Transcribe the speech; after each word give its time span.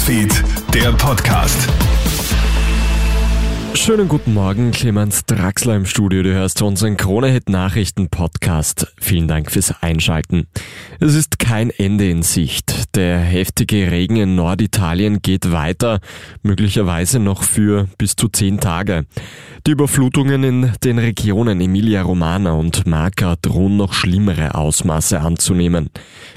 Newsfeed, 0.00 0.32
der 0.72 0.92
Podcast. 0.92 1.68
Schönen 3.74 4.08
guten 4.08 4.32
Morgen, 4.32 4.70
Clemens 4.70 5.26
Draxler 5.26 5.76
im 5.76 5.84
Studio. 5.84 6.22
Du 6.22 6.32
hörst 6.32 6.62
unseren 6.62 6.96
Krone-Hit-Nachrichten-Podcast. 6.96 8.94
Vielen 8.98 9.28
Dank 9.28 9.50
fürs 9.50 9.74
Einschalten. 9.82 10.46
Es 11.00 11.14
ist 11.14 11.38
kein 11.38 11.68
Ende 11.68 12.08
in 12.08 12.22
Sicht. 12.22 12.79
Der 12.96 13.20
heftige 13.20 13.92
Regen 13.92 14.16
in 14.16 14.34
Norditalien 14.34 15.22
geht 15.22 15.52
weiter, 15.52 16.00
möglicherweise 16.42 17.20
noch 17.20 17.44
für 17.44 17.88
bis 17.98 18.16
zu 18.16 18.28
zehn 18.28 18.58
Tage. 18.58 19.06
Die 19.64 19.70
Überflutungen 19.70 20.42
in 20.42 20.72
den 20.82 20.98
Regionen 20.98 21.60
Emilia-Romana 21.60 22.50
und 22.50 22.88
Marca 22.88 23.36
drohen 23.40 23.76
noch 23.76 23.92
schlimmere 23.92 24.56
Ausmaße 24.56 25.20
anzunehmen. 25.20 25.90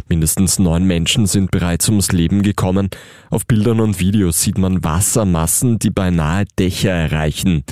Mindestens 0.10 0.60
neun 0.60 0.86
Menschen 0.86 1.26
sind 1.26 1.50
bereits 1.50 1.90
ums 1.90 2.12
Leben 2.12 2.44
gekommen. 2.44 2.92
Auf 3.32 3.48
Bildern 3.48 3.80
und 3.80 4.00
Videos 4.00 4.42
sieht 4.42 4.60
man 4.60 4.84
Wassermassen, 4.84 5.80
die 5.80 5.90
beinahe 5.90 6.46
Dächer 6.60 6.92
erreichen. 6.92 7.64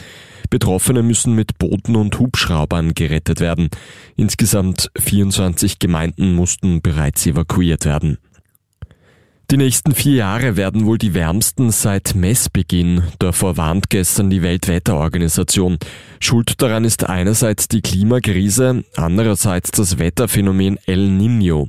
Betroffene 0.49 1.03
müssen 1.03 1.35
mit 1.35 1.59
Booten 1.59 1.95
und 1.95 2.17
Hubschraubern 2.17 2.95
gerettet 2.95 3.41
werden. 3.41 3.70
Insgesamt 4.15 4.89
24 4.98 5.77
Gemeinden 5.77 6.34
mussten 6.34 6.81
bereits 6.81 7.27
evakuiert 7.27 7.85
werden. 7.85 8.17
Die 9.51 9.57
nächsten 9.57 9.93
vier 9.93 10.13
Jahre 10.13 10.55
werden 10.55 10.85
wohl 10.85 10.97
die 10.97 11.13
wärmsten 11.13 11.71
seit 11.71 12.15
Messbeginn. 12.15 13.03
Davor 13.19 13.57
warnt 13.57 13.89
gestern 13.89 14.29
die 14.29 14.43
Weltwetterorganisation. 14.43 15.77
Schuld 16.21 16.61
daran 16.61 16.85
ist 16.85 17.09
einerseits 17.09 17.67
die 17.67 17.81
Klimakrise, 17.81 18.85
andererseits 18.95 19.71
das 19.71 19.99
Wetterphänomen 19.99 20.79
El 20.85 21.09
Niño. 21.09 21.67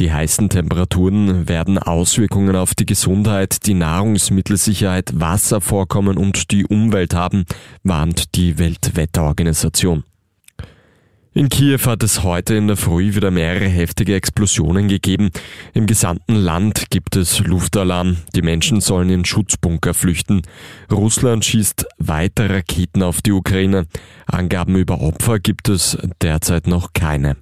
Die 0.00 0.10
heißen 0.10 0.48
Temperaturen 0.48 1.50
werden 1.50 1.76
Auswirkungen 1.76 2.56
auf 2.56 2.74
die 2.74 2.86
Gesundheit, 2.86 3.66
die 3.66 3.74
Nahrungsmittelsicherheit, 3.74 5.20
Wasservorkommen 5.20 6.16
und 6.16 6.50
die 6.50 6.64
Umwelt 6.64 7.12
haben, 7.12 7.44
warnt 7.82 8.36
die 8.36 8.56
Weltwetterorganisation. 8.56 10.02
In 11.38 11.50
Kiew 11.50 11.78
hat 11.86 12.02
es 12.02 12.24
heute 12.24 12.56
in 12.56 12.66
der 12.66 12.76
Früh 12.76 13.14
wieder 13.14 13.30
mehrere 13.30 13.68
heftige 13.68 14.16
Explosionen 14.16 14.88
gegeben. 14.88 15.30
Im 15.72 15.86
gesamten 15.86 16.34
Land 16.34 16.90
gibt 16.90 17.14
es 17.14 17.38
Luftalarm. 17.38 18.16
Die 18.34 18.42
Menschen 18.42 18.80
sollen 18.80 19.08
in 19.08 19.24
Schutzbunker 19.24 19.94
flüchten. 19.94 20.42
Russland 20.90 21.44
schießt 21.44 21.86
weiter 21.98 22.50
Raketen 22.50 23.04
auf 23.04 23.22
die 23.22 23.30
Ukraine. 23.30 23.86
Angaben 24.26 24.74
über 24.74 25.00
Opfer 25.00 25.38
gibt 25.38 25.68
es 25.68 25.96
derzeit 26.20 26.66
noch 26.66 26.92
keine. 26.92 27.36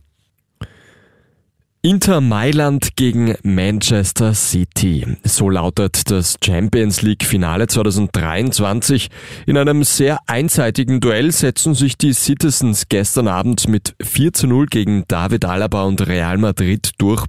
Inter 1.87 2.21
Mailand 2.21 2.97
gegen 2.97 3.37
Manchester 3.45 4.35
City. 4.35 5.07
So 5.23 5.49
lautet 5.49 6.11
das 6.11 6.35
Champions 6.45 7.03
League 7.03 7.23
Finale 7.23 7.69
2023. 7.69 9.09
In 9.47 9.57
einem 9.57 9.85
sehr 9.85 10.19
einseitigen 10.27 10.99
Duell 10.99 11.31
setzen 11.31 11.77
sich 11.77 11.97
die 11.97 12.13
Citizens 12.13 12.89
gestern 12.89 13.29
Abend 13.29 13.69
mit 13.69 13.95
4 14.03 14.33
zu 14.33 14.49
0 14.49 14.67
gegen 14.67 15.05
David 15.07 15.45
Alaba 15.45 15.85
und 15.85 16.05
Real 16.05 16.39
Madrid 16.39 16.91
durch. 16.99 17.25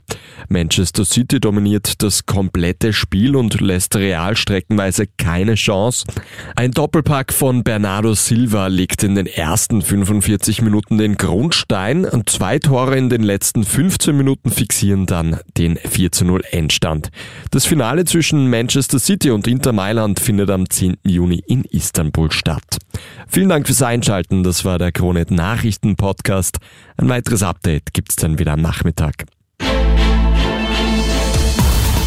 Manchester 0.50 1.06
City 1.06 1.40
dominiert 1.40 2.02
das 2.02 2.26
komplette 2.26 2.94
Spiel 2.94 3.36
und 3.36 3.62
lässt 3.62 3.96
Real 3.96 4.36
streckenweise 4.36 5.06
keine 5.20 5.54
Chance. 5.54 6.08
Ein 6.56 6.72
Doppelpack 6.72 7.32
von 7.32 7.64
Bernardo 7.64 8.16
Silva 8.16 8.68
legt 8.68 9.04
in 9.04 9.14
den 9.14 9.28
ersten 9.28 9.84
45 9.84 10.64
Minuten 10.64 10.98
den 10.98 11.16
Grundstein 11.16 12.06
und 12.06 12.32
zwei 12.32 12.58
Tore 12.58 12.98
in 12.98 13.10
den 13.10 13.22
letzten 13.22 13.64
15 13.64 14.18
Minuten 14.18 14.47
Minuten 14.48 14.52
fixieren 14.52 15.06
dann 15.06 15.40
den 15.58 15.78
4 15.78 16.12
zu 16.12 16.26
0 16.26 16.42
Endstand. 16.52 17.10
Das 17.52 17.66
Finale 17.66 18.06
zwischen 18.06 18.50
Manchester 18.50 19.00
City 19.00 19.32
und 19.32 19.48
Inter 19.48 19.74
Mailand 19.74 20.20
findet 20.20 20.50
am 20.50 20.70
10. 20.70 20.98
Juni 21.04 21.44
in 21.48 21.64
Istanbul 21.64 22.32
statt. 22.32 22.78
Vielen 23.28 23.50
Dank 23.50 23.68
fürs 23.68 23.82
Einschalten. 23.82 24.44
Das 24.44 24.66
war 24.66 24.80
der 24.80 24.92
Kronet 24.92 25.32
Nachrichten 25.32 25.96
Podcast. 25.96 26.58
Ein 26.98 27.10
weiteres 27.10 27.44
Update 27.44 27.94
gibt's 27.94 28.16
dann 28.16 28.40
wieder 28.40 28.54
am 28.54 28.62
Nachmittag. 28.62 29.26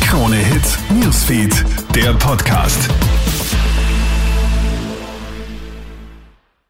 Krone 0.00 0.36
Hits, 0.36 0.78
Newsfeed, 0.91 1.65
der 1.94 2.15
Podcast. 2.15 2.88